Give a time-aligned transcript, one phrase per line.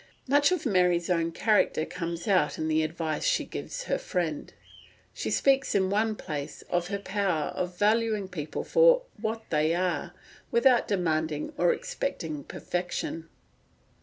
[0.27, 4.51] Much of Mary's own character comes out in the advice she gives her friend.
[5.13, 10.13] She speaks in one place of her power of valuing people for what they are,
[10.49, 13.29] without demanding or expecting perfection.